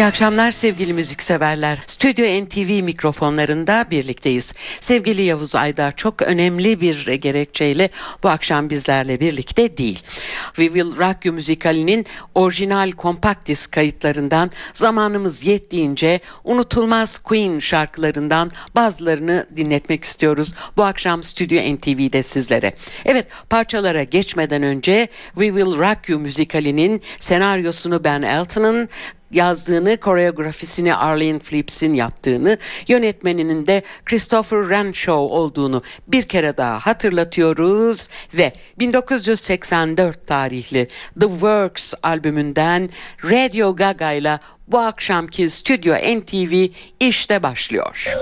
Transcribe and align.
İyi 0.00 0.06
akşamlar 0.06 0.50
sevgili 0.50 0.92
müzikseverler. 0.92 1.78
Stüdyo 1.86 2.44
NTV 2.44 2.82
mikrofonlarında 2.82 3.84
birlikteyiz. 3.90 4.54
Sevgili 4.80 5.22
Yavuz 5.22 5.56
Aydar 5.56 5.96
çok 5.96 6.22
önemli 6.22 6.80
bir 6.80 7.06
gerekçeyle 7.06 7.90
bu 8.22 8.28
akşam 8.28 8.70
bizlerle 8.70 9.20
birlikte 9.20 9.76
değil. 9.76 10.02
We 10.46 10.64
Will 10.64 10.96
Rock 10.98 11.24
You 11.24 11.34
müzikalinin 11.34 12.06
orijinal 12.34 12.90
kompakt 12.90 13.48
disk 13.48 13.72
kayıtlarından 13.72 14.50
zamanımız 14.72 15.46
yettiğince 15.46 16.20
unutulmaz 16.44 17.18
Queen 17.18 17.58
şarkılarından 17.58 18.50
bazılarını 18.74 19.46
dinletmek 19.56 20.04
istiyoruz. 20.04 20.54
Bu 20.76 20.82
akşam 20.82 21.22
Stüdyo 21.22 21.74
NTV'de 21.74 22.22
sizlere. 22.22 22.72
Evet 23.04 23.26
parçalara 23.50 24.02
geçmeden 24.02 24.62
önce 24.62 25.08
We 25.34 25.46
Will 25.46 25.78
Rock 25.78 26.08
You 26.08 26.20
müzikalinin 26.20 27.02
senaryosunu 27.18 28.04
Ben 28.04 28.22
Elton'ın 28.22 28.88
yazdığını, 29.30 29.96
koreografisini 29.96 30.94
Arlene 30.94 31.38
Phillips'in 31.38 31.94
yaptığını, 31.94 32.58
yönetmeninin 32.88 33.66
de 33.66 33.82
Christopher 34.06 34.68
Renshaw 34.68 35.12
olduğunu 35.12 35.82
bir 36.08 36.22
kere 36.22 36.56
daha 36.56 36.78
hatırlatıyoruz 36.78 38.08
ve 38.34 38.52
1984 38.78 40.26
tarihli 40.26 40.88
The 41.20 41.28
Works 41.28 41.94
albümünden 42.02 42.88
Radio 43.24 43.76
Gaga 43.76 44.12
ile 44.12 44.38
bu 44.68 44.78
akşamki 44.78 45.50
Stüdyo 45.50 45.94
NTV 45.94 46.68
işte 47.00 47.42
başlıyor. 47.42 48.14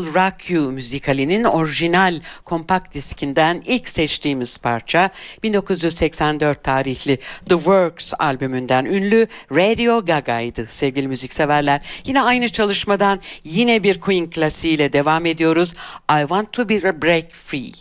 Will 0.00 0.14
Rock 0.14 0.50
You 0.50 0.72
müzikalinin 0.72 1.44
orijinal 1.44 2.20
kompakt 2.44 2.94
diskinden 2.94 3.62
ilk 3.66 3.88
seçtiğimiz 3.88 4.58
parça 4.58 5.10
1984 5.42 6.64
tarihli 6.64 7.18
The 7.48 7.56
Works 7.56 8.12
albümünden 8.18 8.84
ünlü 8.84 9.26
Radio 9.52 10.04
Gaga'ydı 10.04 10.66
sevgili 10.68 11.08
müzikseverler. 11.08 11.82
Yine 12.04 12.22
aynı 12.22 12.48
çalışmadan 12.48 13.20
yine 13.44 13.82
bir 13.82 14.00
Queen 14.00 14.26
klasiğiyle 14.30 14.92
devam 14.92 15.26
ediyoruz. 15.26 15.74
I 16.10 16.20
Want 16.20 16.52
To 16.52 16.68
Be 16.68 17.02
Break 17.02 17.32
Free. 17.32 17.72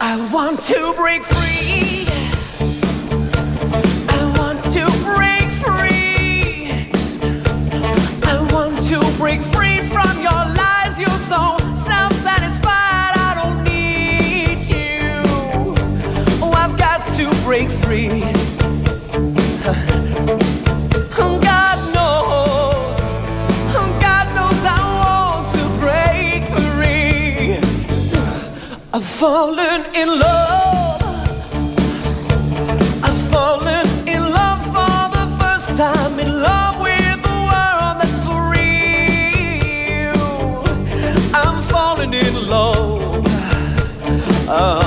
I 0.00 0.16
want 0.32 0.68
to 0.68 1.02
break 1.02 1.24
free. 1.24 2.21
Break 17.52 17.70
free. 17.84 18.22
I've 28.94 29.04
fallen 29.04 29.84
in 29.94 30.08
love. 30.08 31.02
I've 33.06 33.22
fallen 33.30 33.86
in 34.08 34.22
love 34.38 34.62
for 34.74 34.96
the 35.16 35.26
first 35.38 35.68
time. 35.76 36.18
In 36.20 36.30
love 36.48 36.80
with 36.80 37.18
the 37.28 37.38
world 37.50 37.94
that's 38.00 38.24
real. 38.54 40.22
I'm 41.34 41.58
falling 41.72 42.14
in 42.14 42.34
love. 42.48 43.26
Oh 44.48 44.81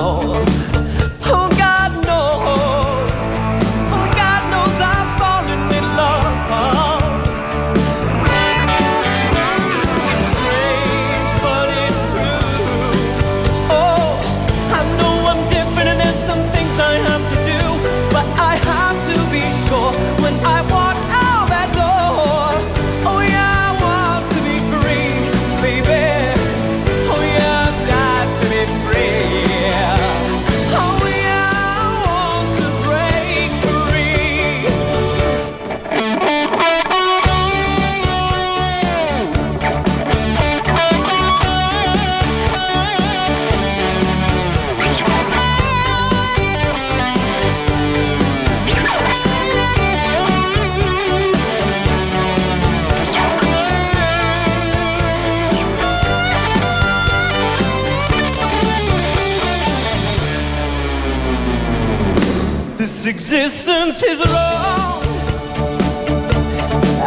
This 63.05 63.13
existence 63.13 64.01
is 64.01 64.19
wrong. 64.25 65.03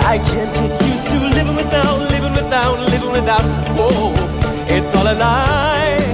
I 0.06 0.18
can't 0.30 0.54
get 0.54 0.70
used 0.86 1.06
to 1.08 1.18
living 1.34 1.56
without, 1.56 1.98
living 2.12 2.34
without, 2.34 2.78
living 2.90 3.10
without. 3.10 3.42
Oh, 3.76 4.14
it's 4.68 4.94
all 4.94 5.08
a 5.08 5.14
lie. 5.14 6.07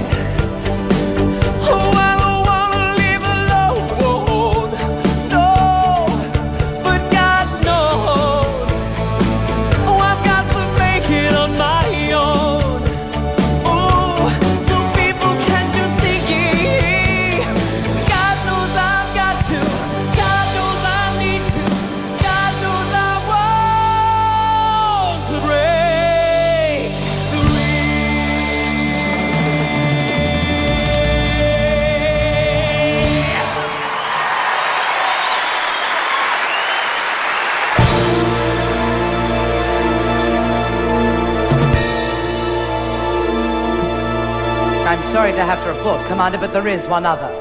Sorry 45.15 45.31
to 45.31 45.45
have 45.45 45.63
to 45.63 45.69
report, 45.69 46.05
Commander, 46.07 46.37
but 46.37 46.51
there 46.51 46.67
is 46.67 46.85
one 46.87 47.05
other. 47.05 47.31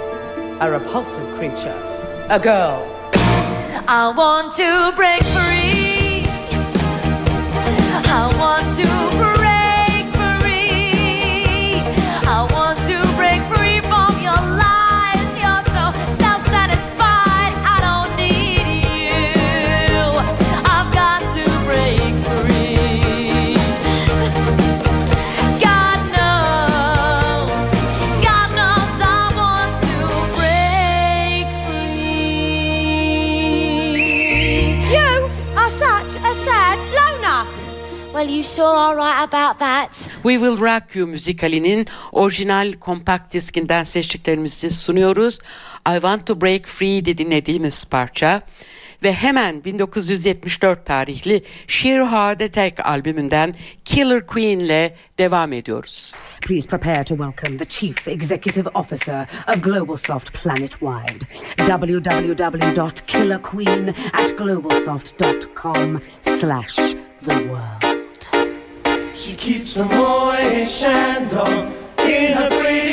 A 0.61 0.71
repulsive 0.71 1.29
creature. 1.37 1.77
A 2.31 2.39
girl. 2.39 2.79
I 3.89 4.15
want 4.17 4.55
to 4.55 4.93
break 4.95 5.25
free. 5.35 6.23
I 8.07 8.33
want 8.39 8.77
to 8.79 9.17
break 9.17 9.44
Sure 38.55 38.77
are 38.77 38.97
right 38.97 39.25
about 39.25 39.59
that. 39.59 40.09
We 40.23 40.39
Will 40.39 40.57
Rock 40.57 40.95
You 40.95 41.07
müzikalinin 41.07 41.87
orijinal 42.13 42.73
kompakt 42.73 43.33
diskinden 43.33 43.85
seçtiklerimizi 43.85 44.71
sunuyoruz. 44.71 45.39
I 45.89 45.93
Want 45.93 46.27
To 46.27 46.41
Break 46.41 46.67
Free'de 46.67 47.19
dinlediğimiz 47.19 47.85
parça 47.85 48.43
ve 49.03 49.13
hemen 49.13 49.65
1974 49.65 50.87
tarihli 50.87 51.43
Sheer 51.67 52.01
Heart 52.01 52.43
Attack 52.43 52.81
albümünden 52.87 53.55
Killer 53.85 54.27
Queen 54.27 54.59
ile 54.59 54.97
devam 55.19 55.53
ediyoruz. 55.53 56.15
Please 56.47 56.69
prepare 56.69 57.05
to 57.05 57.17
welcome 57.17 57.59
the 57.59 57.65
Chief 57.65 58.09
Executive 58.09 58.69
Officer 58.75 59.27
of 59.49 59.65
GlobalSoft 59.65 60.43
Planet-wide. 60.43 61.25
www.killerqueen 61.59 63.89
at 64.13 64.31
globalsoft.com 64.39 66.01
slash 66.41 66.77
the 67.27 67.35
world. 67.35 67.84
She 69.25 69.35
keeps 69.37 69.73
the 69.73 69.85
morning 69.85 70.67
shine 70.67 71.23
in 72.07 72.33
her 72.35 72.51
green. 72.61 72.84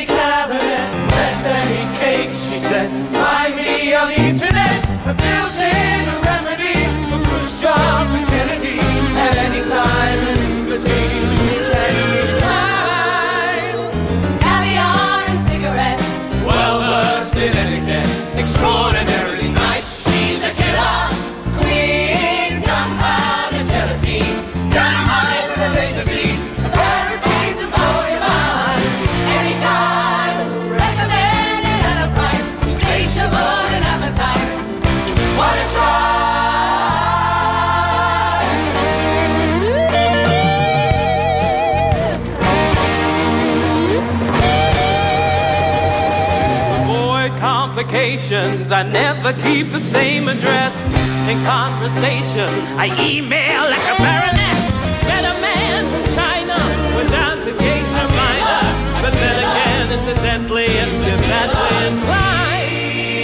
Cause 48.71 48.85
I 48.85 48.89
never 48.89 49.33
keep 49.43 49.67
the 49.67 49.81
same 49.81 50.29
address 50.29 50.87
in 51.27 51.43
conversation. 51.43 52.47
I 52.79 52.87
email 53.03 53.67
like 53.67 53.83
a 53.83 53.99
baroness. 53.99 54.63
Met 55.11 55.27
a 55.27 55.35
man 55.43 55.83
from 55.91 56.03
China, 56.15 56.55
went 56.95 57.11
down 57.11 57.43
to 57.43 57.51
Geisha 57.51 58.03
Minor. 58.15 58.63
But 59.03 59.11
then 59.11 59.37
again, 59.43 59.91
incidentally, 59.91 60.71
it's 60.71 61.03
in 61.03 61.19
that 61.27 61.51
wind. 61.51 61.99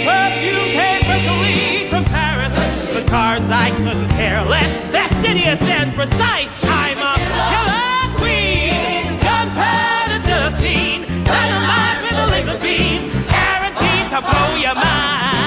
Perfume 0.04 0.68
paper 0.76 1.16
to 1.16 1.32
read 1.40 1.88
from 1.88 2.04
Paris. 2.04 2.52
The 2.92 3.08
cars 3.08 3.48
I 3.48 3.70
couldn't 3.80 4.10
care 4.20 4.44
less. 4.44 4.68
Fastidious 4.92 5.62
and 5.62 5.94
precise. 5.94 6.60
I'm 6.68 7.00
a 7.00 7.16
killer 7.48 8.20
queen. 8.20 9.16
Gunpowder 9.24 10.20
guillotine. 10.28 11.08
Dynamite 11.24 12.00
with 12.04 12.20
a 12.20 12.26
laser 12.36 12.58
beam. 12.60 13.08
Guaranteed 13.32 14.12
to 14.12 14.20
blow 14.20 14.60
your 14.60 14.74
mind. 14.74 15.37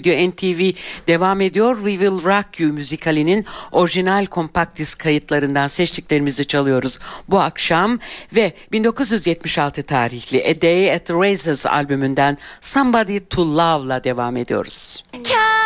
Stüdyo 0.00 0.30
NTV 0.30 0.76
devam 1.06 1.40
ediyor. 1.40 1.76
We 1.76 1.90
Will 1.90 2.24
Rock 2.24 2.60
You 2.60 2.72
müzikalinin 2.72 3.46
orijinal 3.72 4.26
kompakt 4.26 4.78
disk 4.78 4.98
kayıtlarından 4.98 5.68
seçtiklerimizi 5.68 6.46
çalıyoruz 6.46 6.98
bu 7.28 7.40
akşam 7.40 7.98
ve 8.34 8.52
1976 8.72 9.82
tarihli 9.82 10.44
A 10.44 10.62
Day 10.62 10.92
at 10.94 11.06
the 11.06 11.14
Races 11.14 11.66
albümünden 11.66 12.38
Somebody 12.60 13.18
to 13.18 13.56
Love'la 13.56 14.04
devam 14.04 14.36
ediyoruz. 14.36 15.04
Can 15.12 15.60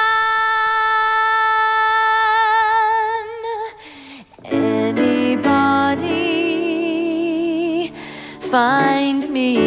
anybody 4.53 5.45
find 8.41 9.31
me? 9.31 9.64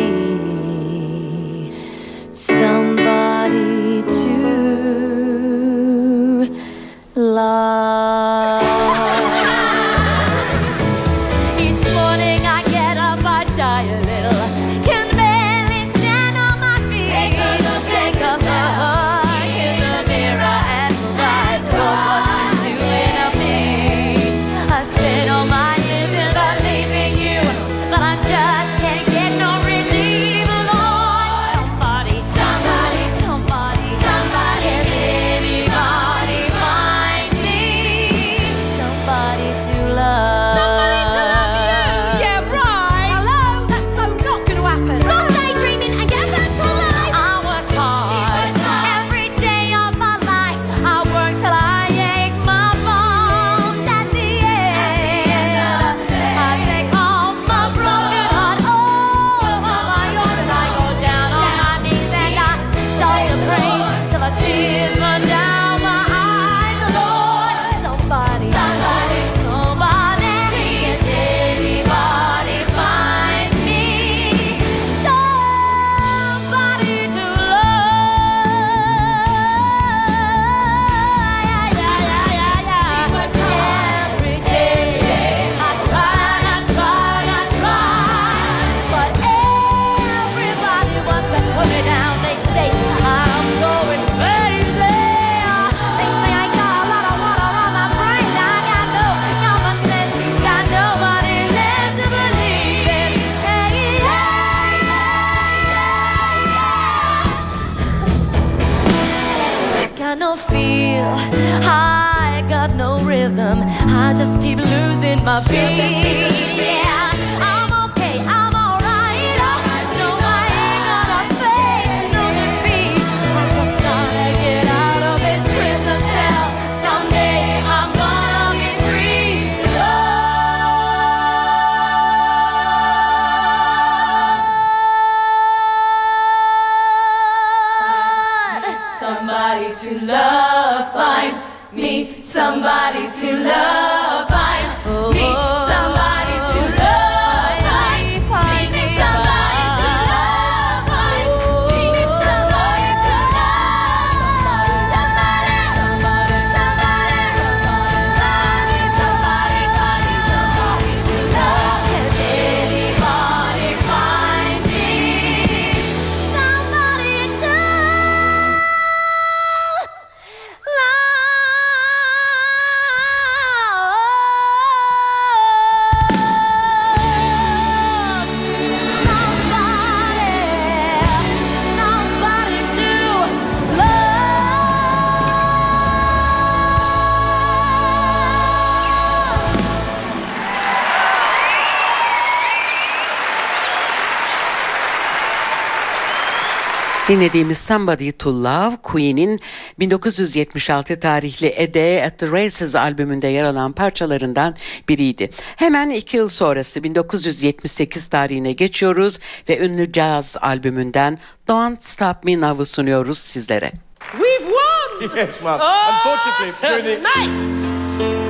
Dinlediğimiz 197.08 197.58
Somebody 197.58 198.12
to 198.12 198.44
Love 198.44 198.78
Queen'in 198.84 199.40
1976 199.80 201.00
tarihli 201.00 201.56
A 201.60 201.74
Day 201.74 202.04
at 202.04 202.20
the 202.20 202.28
Races 202.32 202.76
albümünde 202.76 203.28
yer 203.28 203.44
alan 203.44 203.72
parçalarından 203.72 204.56
biriydi. 204.90 205.30
Hemen 205.56 205.90
iki 205.90 206.18
yıl 206.18 206.28
sonrası 206.28 206.84
1978 206.84 208.08
tarihine 208.08 208.52
geçiyoruz 208.52 209.20
ve 209.50 209.60
ünlü 209.60 209.92
jazz 209.94 210.38
albümünden 210.42 211.20
Don't 211.48 211.84
Stop 211.84 212.24
Me 212.24 212.42
Now'ı 212.42 212.66
sunuyoruz 212.66 213.18
sizlere. 213.18 213.72
We've 214.12 214.44
won! 214.44 215.18
Yes, 215.18 215.42
Mum. 215.42 215.52
Oh, 215.52 215.90
Unfortunately, 215.90 216.70
during 216.70 216.86
the- 216.86 216.96
tonight 217.04 217.50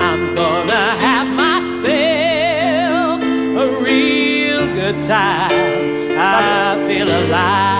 I'm 0.01 0.35
gonna 0.35 1.01
have 1.01 1.29
myself 1.29 3.23
a 3.57 3.65
real 3.85 4.67
good 4.75 5.03
time. 5.07 5.67
I 6.19 6.87
feel 6.87 7.09
alive. 7.09 7.76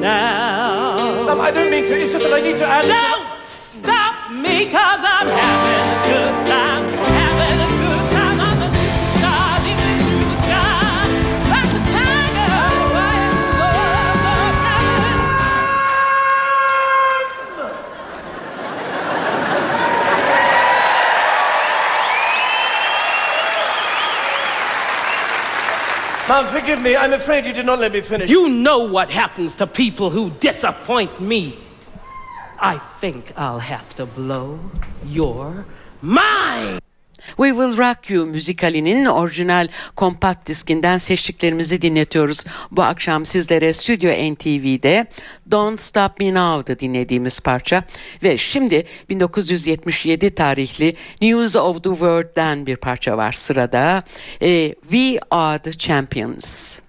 Now. 0.00 0.96
Mum, 1.26 1.40
I 1.40 1.50
don't 1.50 1.70
mean 1.70 1.84
to. 1.86 1.94
It's 2.00 2.12
just 2.12 2.24
that 2.24 2.32
I 2.32 2.40
need 2.40 2.58
to 2.58 2.66
add. 2.66 2.86
Don't 2.88 3.46
stop 3.46 4.32
me 4.32 4.64
cause 4.66 5.02
I'm 5.04 5.28
having 5.28 5.84
a 5.90 6.08
good 6.08 6.46
time. 6.46 6.89
Mum, 26.30 26.46
forgive 26.46 26.80
me. 26.80 26.94
I'm 26.94 27.12
afraid 27.12 27.44
you 27.44 27.52
did 27.52 27.66
not 27.66 27.80
let 27.80 27.90
me 27.90 28.00
finish. 28.00 28.30
You 28.30 28.48
know 28.48 28.84
what 28.84 29.10
happens 29.10 29.56
to 29.56 29.66
people 29.66 30.10
who 30.10 30.30
disappoint 30.30 31.20
me. 31.20 31.58
I 32.56 32.78
think 32.78 33.32
I'll 33.36 33.58
have 33.58 33.96
to 33.96 34.06
blow 34.06 34.60
your 35.04 35.66
mind. 36.00 36.79
We 37.28 37.48
Will 37.48 37.76
Rock 37.76 38.10
You 38.10 38.26
müzikalinin 38.26 39.06
orijinal 39.06 39.68
kompakt 39.96 40.48
diskinden 40.48 40.98
seçtiklerimizi 40.98 41.82
dinletiyoruz. 41.82 42.44
Bu 42.70 42.82
akşam 42.82 43.24
sizlere 43.24 43.72
Stüdyo 43.72 44.10
NTV'de 44.10 45.06
Don't 45.50 45.80
Stop 45.80 46.20
Me 46.20 46.34
Now'da 46.34 46.80
dinlediğimiz 46.80 47.40
parça 47.40 47.82
ve 48.22 48.36
şimdi 48.36 48.86
1977 49.08 50.34
tarihli 50.34 50.94
News 51.22 51.56
of 51.56 51.84
the 51.84 51.90
World'den 51.90 52.66
bir 52.66 52.76
parça 52.76 53.16
var 53.16 53.32
sırada. 53.32 54.02
Ee, 54.42 54.74
We 54.82 55.18
Are 55.30 55.58
the 55.58 55.72
Champions. 55.72 56.80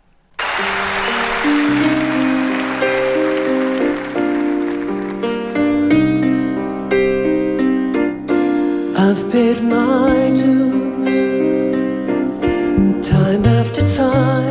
I've 9.03 9.31
paid 9.31 9.63
my 9.63 10.29
dues 10.35 11.09
time 13.09 13.43
after 13.45 13.81
time. 13.97 14.50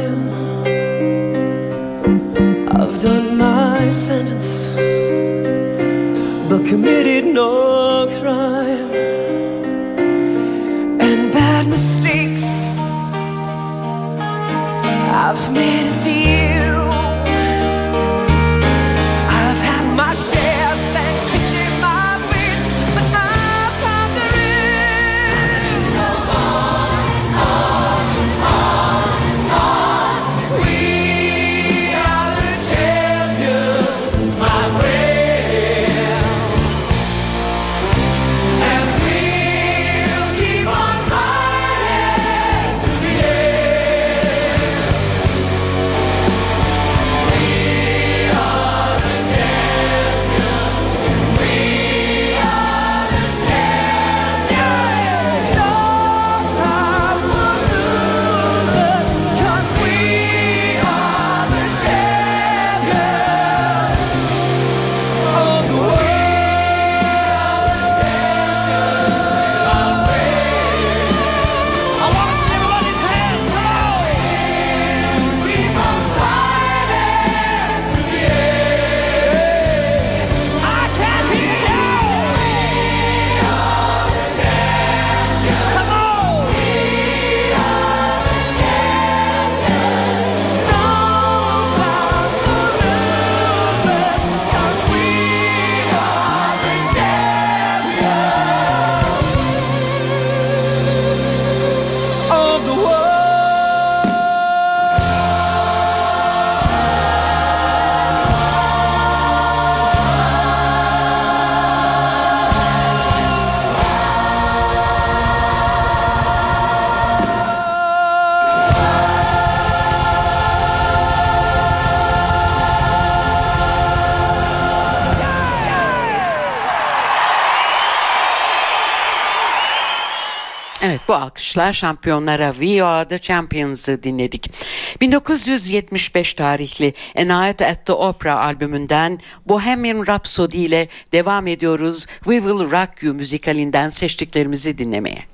Bu 131.11 131.15
alkışlar 131.15 131.73
şampiyonlara 131.73 132.53
We 132.53 132.85
Are 132.85 133.09
The 133.09 133.19
Champions'ı 133.19 134.03
dinledik. 134.03 134.53
1975 135.01 136.35
tarihli 136.35 136.95
A 137.17 137.21
Night 137.21 137.63
at 137.63 137.87
the 137.87 137.93
Opera 137.93 138.41
albümünden 138.41 139.19
Bohemian 139.47 140.07
Rhapsody 140.07 140.65
ile 140.65 140.89
devam 141.13 141.47
ediyoruz. 141.47 142.07
We 142.07 142.37
Will 142.37 142.71
Rock 142.71 143.03
You 143.03 143.15
müzikalinden 143.15 143.89
seçtiklerimizi 143.89 144.79
dinlemeye. 144.79 145.25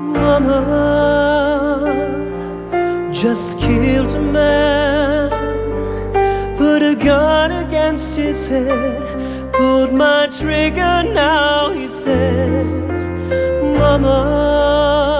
Mama 0.00 0.80
just 3.12 3.60
killed 3.60 4.10
a 4.10 4.20
man, 4.32 5.30
put 6.58 6.82
a 6.82 6.92
gun 6.92 7.59
against 7.70 8.16
his 8.16 8.48
head, 8.48 9.52
pulled 9.52 9.92
my 9.92 10.26
trigger. 10.26 11.04
Now 11.04 11.70
he 11.70 11.86
said, 11.86 12.66
Mama, 13.78 15.19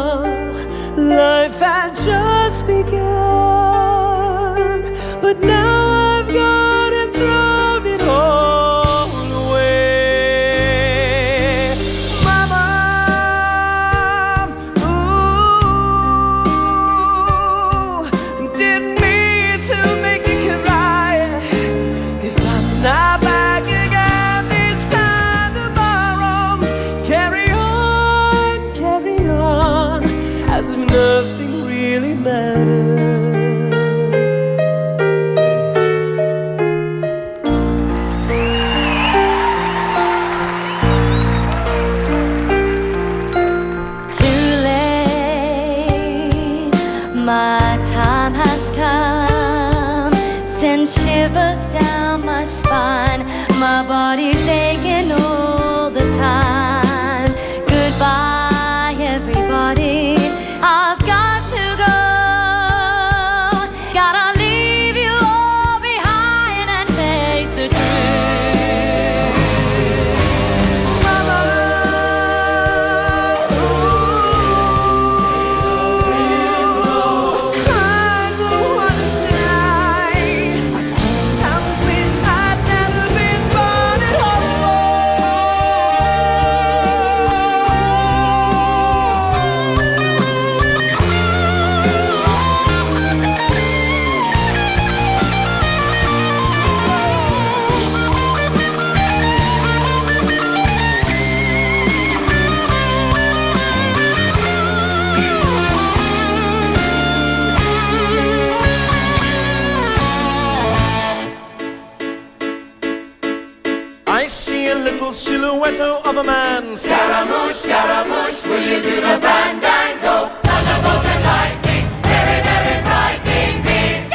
silhouette 115.61 116.07
of 116.07 116.17
a 116.17 116.25
man. 116.25 116.77
Scaramouche, 116.77 117.55
Scaramouche, 117.55 118.47
will 118.47 118.61
you 118.61 118.83
do 118.83 118.97
the 118.97 119.19
fandango? 119.21 120.29
Thunderbolt 120.43 121.05
and 121.05 121.25
lightning, 121.25 121.87
very, 122.03 122.43
very 122.43 122.85
frightening 122.85 123.65
me. 123.65 124.09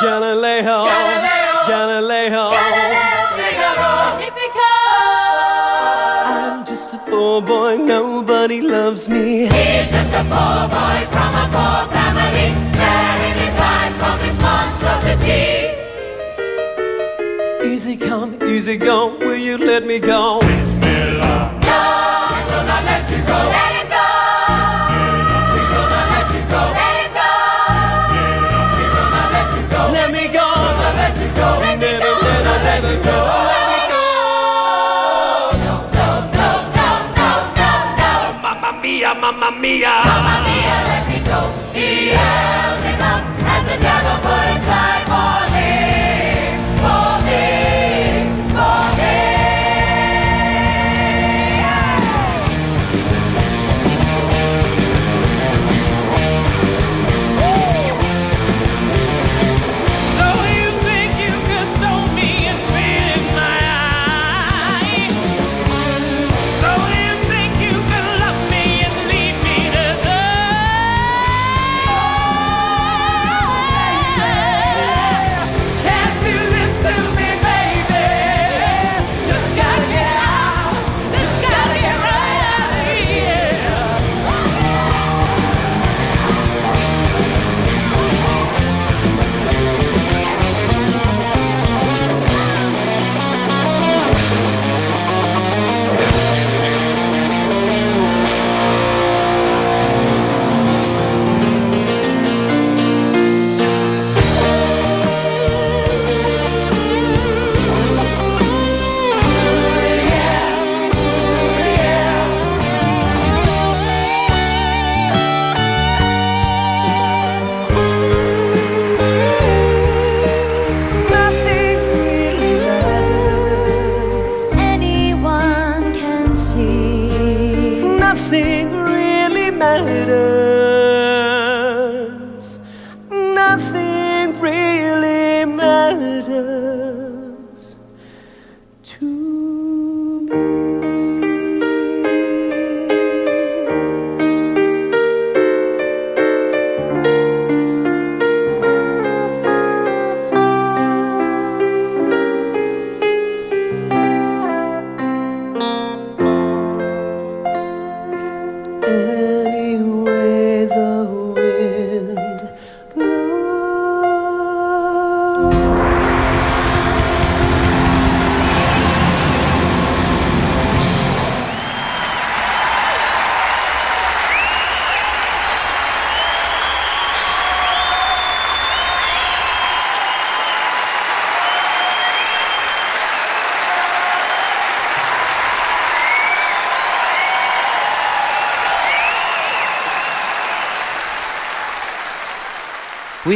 Galileo, 0.00 0.78
Galileo, 1.68 2.52
I'm 6.26 6.66
just 6.66 6.92
a 6.92 6.98
poor 6.98 7.42
boy, 7.42 7.76
nobody 7.78 8.60
loves 8.60 9.08
me. 9.08 9.48
He's 9.48 9.90
just 9.90 10.12
a 10.12 10.24
poor 10.24 10.68
boy 10.68 11.06
from 11.10 11.34
a 11.34 11.48
poor 11.54 11.86
family, 11.94 12.54
sparing 12.72 13.47
easy 18.58 18.76
gone. 18.76 19.20
Will 19.20 19.36
you 19.36 19.56
let 19.56 19.86
me 19.86 20.00
go? 20.00 20.40
We 20.42 20.48
will 20.48 20.58
not 22.66 22.82
let 22.90 23.04
you 23.08 23.20
go. 23.22 23.38
Let 23.54 23.70
him 23.78 23.86
go. 23.94 24.06
We 25.54 25.60
We 25.62 25.62
will 25.74 25.88
not 25.94 26.06
let 26.14 26.28
you 26.34 26.42
go. 26.50 26.62
Let 29.94 30.10
me 30.10 30.24
go. 30.38 30.46
We 30.74 30.82
Let 30.98 32.82
you 32.90 32.98
go. 33.06 33.18
Let 33.48 33.64
me 33.70 33.82
go. 33.94 34.02
No, 35.64 35.74
no, 35.94 36.08
no, 36.34 36.48
no, 36.78 36.90
no, 37.18 37.30
no, 37.60 37.70
no. 38.00 38.10
Mamma 38.42 38.70
mia, 38.82 39.10
mamma 39.22 39.50
mia. 39.62 39.94
Mamma 40.02 40.34
mia, 40.46 40.76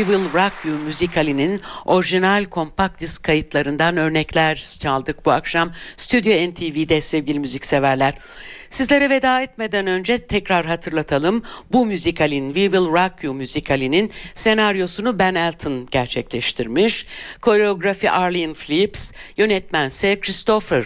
Will 0.04 0.32
Rock 0.34 0.52
You 0.64 0.78
müzikalinin 0.78 1.60
orijinal 1.84 2.44
kompakt 2.44 3.00
disk 3.00 3.24
kayıtlarından 3.24 3.96
örnekler 3.96 4.76
çaldık 4.80 5.26
bu 5.26 5.30
akşam. 5.30 5.72
Stüdyo 5.96 6.50
NTV'de 6.50 7.00
sevgili 7.00 7.40
müzikseverler. 7.40 8.14
Sizlere 8.70 9.10
veda 9.10 9.42
etmeden 9.42 9.86
önce 9.86 10.26
tekrar 10.26 10.66
hatırlatalım. 10.66 11.42
Bu 11.72 11.86
müzikalin 11.86 12.46
We 12.46 12.62
Will 12.62 12.86
Rock 12.86 13.24
You 13.24 13.34
müzikalinin 13.34 14.10
senaryosunu 14.34 15.18
Ben 15.18 15.34
Elton 15.34 15.86
gerçekleştirmiş. 15.90 17.06
Koreografi 17.40 18.10
Arlene 18.10 18.52
Phillips, 18.52 19.12
yönetmense 19.36 20.20
Christopher 20.20 20.84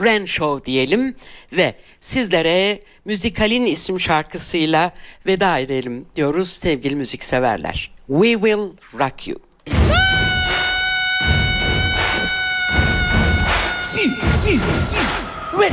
Renshaw 0.00 0.64
diyelim 0.64 1.14
ve 1.52 1.74
sizlere 2.00 2.80
müzikalin 3.04 3.66
isim 3.66 4.00
şarkısıyla 4.00 4.92
veda 5.26 5.58
edelim 5.58 6.06
diyoruz 6.16 6.50
sevgili 6.50 6.96
müzikseverler. 6.96 7.97
We 8.08 8.36
Will 8.36 8.74
Rock 8.94 9.26
You. 9.26 9.38
Red, 15.52 15.72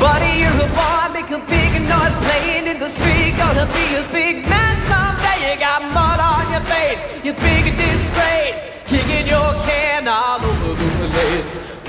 Buddy, 0.00 0.40
you're 0.40 0.48
a 0.48 0.68
boy, 0.72 1.12
make 1.12 1.30
a 1.30 1.44
big 1.44 1.72
noise 1.82 2.16
playing 2.24 2.68
in 2.68 2.78
the 2.78 2.86
street. 2.88 3.36
Gonna 3.36 3.66
be 3.66 3.96
a 3.96 4.02
big 4.10 4.48
man 4.48 4.80
someday. 4.88 5.52
You 5.52 5.60
got 5.60 5.82
mud 5.92 6.20
on 6.20 6.50
your 6.50 6.62
face, 6.62 7.04
you 7.22 7.34
big 7.34 7.76
disgrace. 7.76 8.70
Kicking 8.86 9.26
your 9.26 9.52
can 9.66 10.08
all 10.08 10.40
over 10.40 10.74
the 10.74 11.08
place. 11.10 11.83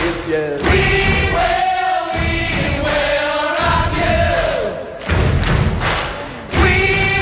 The 0.00 0.12
place. 0.24 0.60
We 0.70 0.82
will, 1.36 2.02
we 2.16 2.30
will 2.86 3.44
rock 3.60 3.92
you. 4.00 4.24
We 6.64 6.76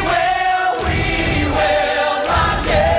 will, 0.08 0.70
we 0.86 1.00
will 1.56 2.14
rock 2.32 2.62
you. 2.74 2.92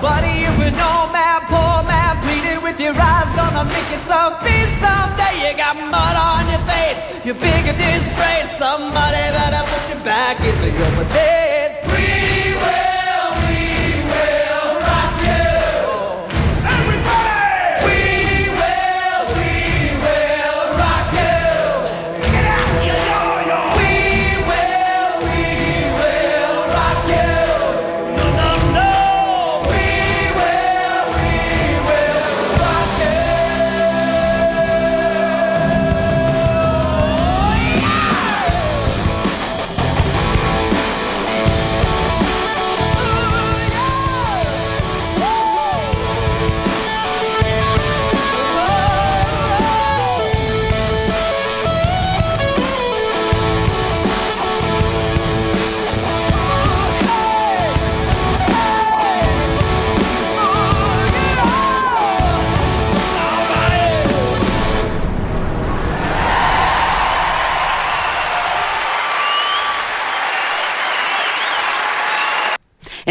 Buddy, 0.00 0.32
you're 0.42 0.62
an 0.68 0.80
old 0.80 1.10
man, 1.12 1.40
poor 1.52 1.76
man, 1.84 2.12
bleeding 2.24 2.60
with 2.62 2.78
your 2.80 2.96
eyes, 2.96 3.30
gonna 3.36 3.64
make 3.64 3.88
you 3.92 4.00
some 4.10 4.34
peace 4.44 4.72
someday. 4.80 5.34
You 5.44 5.52
got 5.56 5.76
mud 5.76 6.16
on 6.16 6.48
your 6.52 6.62
face, 6.70 7.00
you're 7.24 7.34
big 7.36 7.66
a 7.66 7.74
disgrace. 7.76 8.50
Somebody 8.58 9.22
better 9.36 9.62
put 9.70 9.82
you 9.90 9.98
back 10.04 10.40
into 10.40 10.70
your 10.70 10.90
place. 11.10 11.51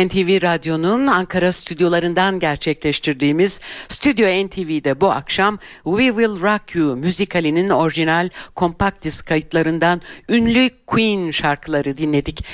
NTV 0.07 0.41
Radyo'nun 0.41 1.07
Ankara 1.07 1.51
stüdyolarından 1.51 2.39
gerçekleştirdiğimiz 2.39 3.61
Stüdyo 3.87 4.27
NTV'de 4.47 5.01
bu 5.01 5.11
akşam 5.11 5.59
We 5.83 6.07
Will 6.07 6.41
Rock 6.41 6.75
You 6.75 6.95
müzikalinin 6.95 7.69
orijinal 7.69 8.29
kompakt 8.55 9.03
disk 9.03 9.27
kayıtlarından 9.27 10.01
ünlü 10.29 10.69
Queen 10.87 11.31
şarkıları 11.31 11.97
dinledik. 11.97 12.45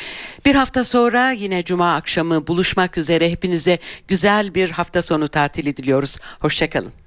Bir 0.46 0.56
hafta 0.56 0.84
sonra 0.84 1.32
yine 1.32 1.64
cuma 1.64 1.96
akşamı 1.96 2.48
buluşmak 2.48 2.98
üzere 2.98 3.32
hepinize 3.32 3.80
güzel 4.08 4.56
bir 4.56 4.70
hafta 4.70 5.02
sonu 5.02 5.28
tatili 5.28 5.78
diliyoruz. 5.78 6.20
Hoşçakalın. 6.40 7.07